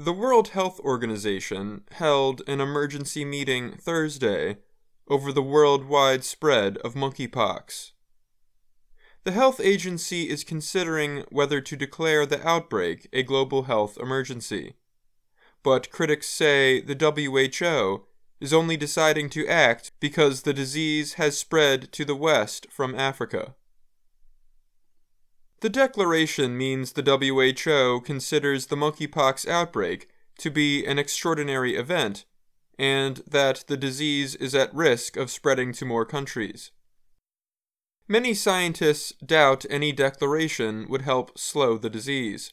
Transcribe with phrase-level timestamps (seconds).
[0.00, 4.58] The World Health Organization held an emergency meeting Thursday
[5.08, 7.90] over the worldwide spread of monkeypox.
[9.24, 14.76] The health agency is considering whether to declare the outbreak a global health emergency.
[15.64, 18.06] But critics say the WHO
[18.40, 23.56] is only deciding to act because the disease has spread to the west from Africa.
[25.60, 32.24] The declaration means the WHO considers the monkeypox outbreak to be an extraordinary event
[32.78, 36.70] and that the disease is at risk of spreading to more countries.
[38.06, 42.52] Many scientists doubt any declaration would help slow the disease.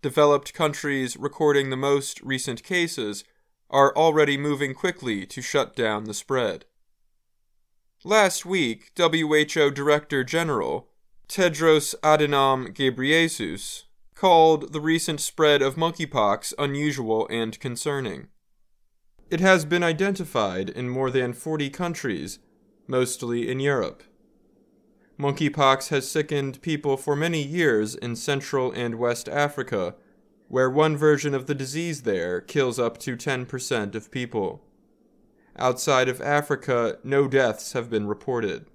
[0.00, 3.24] Developed countries recording the most recent cases
[3.68, 6.64] are already moving quickly to shut down the spread.
[8.04, 10.88] Last week, WHO Director General
[11.28, 13.82] Tedros Adhanom Ghebreyesus
[14.14, 18.28] called the recent spread of monkeypox unusual and concerning.
[19.28, 22.38] It has been identified in more than 40 countries,
[22.86, 24.04] mostly in Europe.
[25.18, 29.96] Monkeypox has sickened people for many years in Central and West Africa,
[30.46, 34.62] where one version of the disease there kills up to 10% of people.
[35.58, 38.66] Outside of Africa, no deaths have been reported.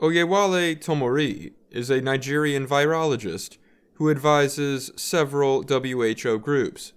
[0.00, 3.58] Oyewale Tomori is a Nigerian virologist
[3.94, 6.92] who advises several WHO groups.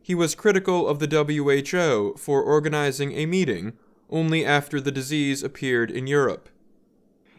[0.00, 3.74] He was critical of the WHO for organizing a meeting
[4.08, 6.48] only after the disease appeared in Europe.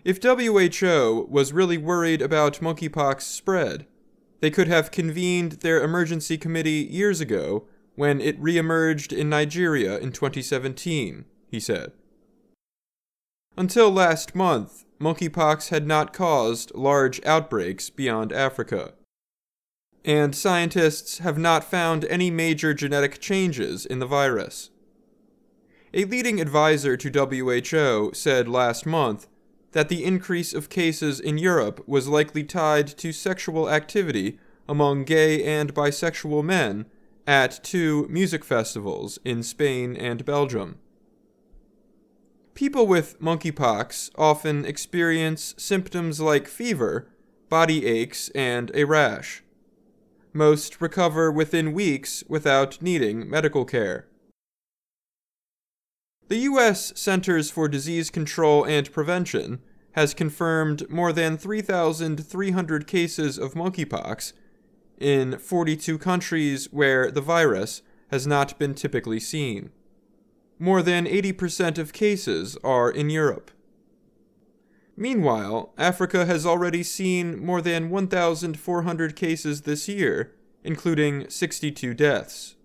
[0.04, 3.88] If WHO was really worried about monkeypox spread,
[4.40, 10.12] they could have convened their emergency committee years ago when it reemerged in Nigeria in
[10.12, 11.92] 2017, he said.
[13.58, 18.94] Until last month, monkeypox had not caused large outbreaks beyond Africa.
[20.04, 24.70] And scientists have not found any major genetic changes in the virus.
[25.94, 29.28] A leading advisor to WHO said last month
[29.72, 34.38] that the increase of cases in Europe was likely tied to sexual activity
[34.68, 36.86] among gay and bisexual men
[37.26, 40.78] at two music festivals in Spain and Belgium.
[42.56, 47.10] People with monkeypox often experience symptoms like fever,
[47.50, 49.44] body aches, and a rash.
[50.32, 54.08] Most recover within weeks without needing medical care.
[56.30, 56.94] The U.S.
[56.96, 59.60] Centers for Disease Control and Prevention
[59.92, 64.32] has confirmed more than 3,300 cases of monkeypox
[64.98, 69.72] in 42 countries where the virus has not been typically seen.
[70.58, 73.52] More than 80% of cases are in Europe.
[74.98, 80.34] Meanwhile, Africa has already seen more than 1,400 cases this year,
[80.64, 82.56] including 62 deaths.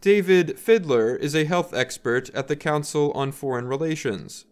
[0.00, 4.46] David Fidler is a health expert at the Council on Foreign Relations.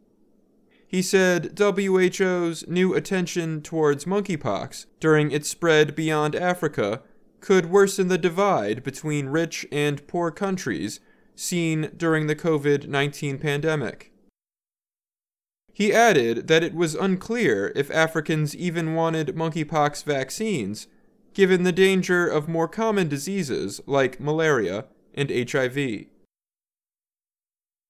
[0.87, 7.03] He said WHO's new attention towards monkeypox during its spread beyond Africa
[7.41, 11.01] could worsen the divide between rich and poor countries
[11.39, 14.13] seen during the COVID 19 pandemic.
[15.73, 20.89] He added that it was unclear if Africans even wanted monkeypox vaccines,
[21.35, 26.07] given the danger of more common diseases like malaria and HIV.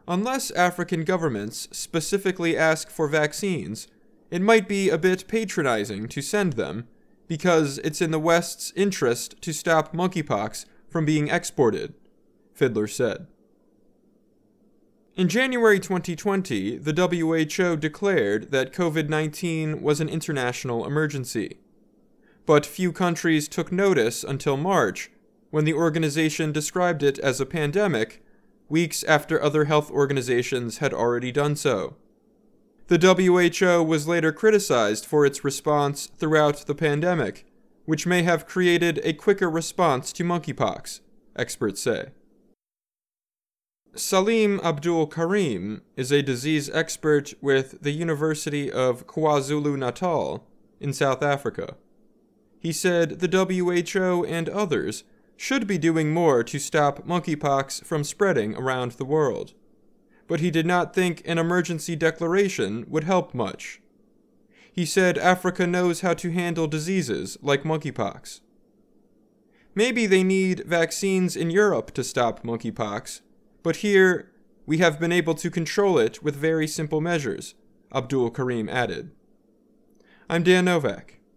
[0.07, 3.89] Unless African governments specifically ask for vaccines,
[4.31, 6.89] it might be a bit patronizing to send them,
[7.27, 11.95] because it's in the West's interest to stop monkeypox from being exported,
[12.59, 13.27] Fidler said.
[15.19, 21.59] In January 2020, the WHO declared that COVID 19 was an international emergency.
[22.47, 25.11] But few countries took notice until March,
[25.51, 28.23] when the organization described it as a pandemic,
[28.69, 31.97] weeks after other health organizations had already done so.
[32.87, 37.45] The WHO was later criticized for its response throughout the pandemic,
[37.87, 41.01] which may have created a quicker response to monkeypox,
[41.35, 42.11] experts say.
[43.95, 50.47] Salim Abdool Karim is a disease expert with the University of KwaZulu Natal
[50.79, 51.75] in South Africa.
[52.61, 55.05] He said the WHO and others
[55.37, 59.55] should be doing more to stop monkeypox from spreading around the world.
[60.27, 63.81] But he did not think an emergency declaration would help much.
[64.71, 68.41] He said Africa knows how to handle diseases like monkeypox.
[69.75, 73.23] Maybe they need vaccines in Europe to stop monkeypox
[73.63, 74.31] but here,
[74.67, 77.55] we have been able to control it with very simple measures,
[77.93, 79.11] Abdool Karim added.
[80.29, 81.18] I'm Dan Novak.